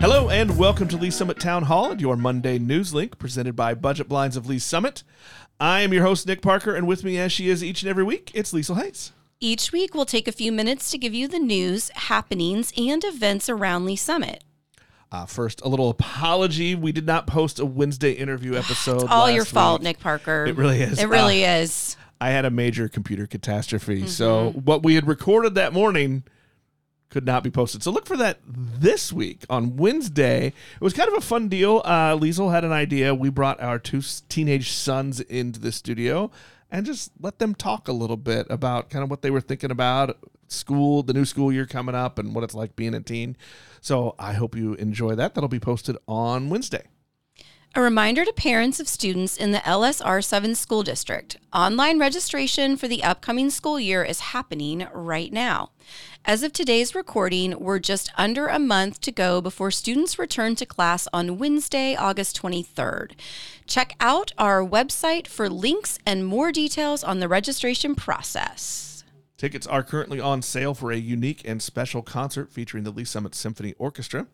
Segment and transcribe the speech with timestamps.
[0.00, 3.74] Hello and welcome to Lee Summit Town Hall and your Monday news link presented by
[3.74, 5.02] Budget Blinds of Lee Summit.
[5.60, 8.04] I am your host, Nick Parker, and with me, as she is each and every
[8.04, 9.12] week, it's Liesl Hays.
[9.40, 13.48] Each week, we'll take a few minutes to give you the news, happenings, and events
[13.48, 14.44] around Lee Summit.
[15.10, 16.74] Uh, first, a little apology.
[16.76, 19.02] We did not post a Wednesday interview episode.
[19.02, 19.84] It's all your fault, week.
[19.84, 20.46] Nick Parker.
[20.46, 21.00] It really is.
[21.00, 21.96] It really Uh, is.
[22.20, 24.06] I had a major computer catastrophe.
[24.06, 24.58] So, Mm-hmm.
[24.60, 26.22] what we had recorded that morning
[27.10, 27.82] could not be posted.
[27.82, 30.48] So, look for that this week on Wednesday.
[30.48, 31.82] It was kind of a fun deal.
[31.84, 33.14] Uh, Liesl had an idea.
[33.14, 36.30] We brought our two teenage sons into the studio
[36.70, 39.70] and just let them talk a little bit about kind of what they were thinking
[39.70, 43.36] about school, the new school year coming up, and what it's like being a teen.
[43.80, 45.34] So, I hope you enjoy that.
[45.34, 46.84] That'll be posted on Wednesday.
[47.78, 52.88] A reminder to parents of students in the LSR 7 school district online registration for
[52.88, 55.70] the upcoming school year is happening right now.
[56.24, 60.66] As of today's recording, we're just under a month to go before students return to
[60.66, 63.12] class on Wednesday, August 23rd.
[63.68, 69.04] Check out our website for links and more details on the registration process.
[69.36, 73.36] Tickets are currently on sale for a unique and special concert featuring the Lee Summit
[73.36, 74.26] Symphony Orchestra.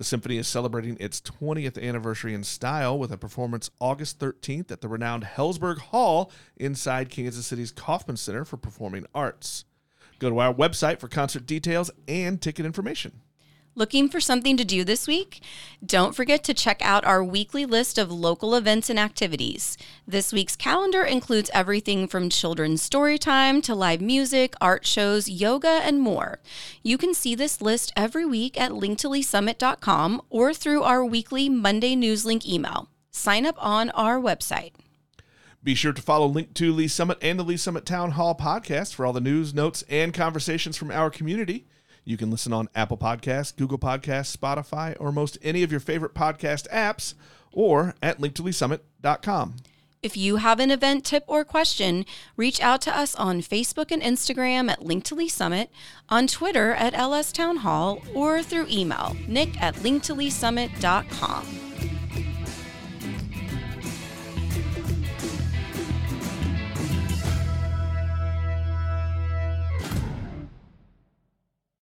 [0.00, 4.80] The symphony is celebrating its 20th anniversary in style with a performance August 13th at
[4.80, 9.66] the renowned Helzberg Hall inside Kansas City's Kauffman Center for Performing Arts.
[10.18, 13.20] Go to our website for concert details and ticket information.
[13.76, 15.40] Looking for something to do this week?
[15.84, 19.78] Don't forget to check out our weekly list of local events and activities.
[20.08, 25.80] This week's calendar includes everything from children's story time to live music, art shows, yoga,
[25.84, 26.40] and more.
[26.82, 32.26] You can see this list every week at linktoleesummit.com or through our weekly Monday news
[32.26, 32.88] link email.
[33.12, 34.72] Sign up on our website.
[35.62, 38.94] Be sure to follow Link to Lee Summit and the Lee Summit Town Hall podcast
[38.94, 41.66] for all the news, notes, and conversations from our community.
[42.04, 46.14] You can listen on Apple Podcasts, Google Podcasts, Spotify, or most any of your favorite
[46.14, 47.14] podcast apps,
[47.52, 49.56] or at linktoleesummit.com.
[50.02, 54.02] If you have an event tip or question, reach out to us on Facebook and
[54.02, 55.70] Instagram at Link to Lee Summit,
[56.08, 61.59] on Twitter at LS Town Hall, or through email, nick at linktoleesummit.com.